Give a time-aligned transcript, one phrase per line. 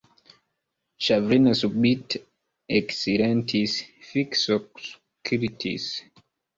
[1.07, 2.23] Ŝavrin subite
[2.81, 3.79] eksilentis,
[4.11, 5.93] fiksaŭskultis.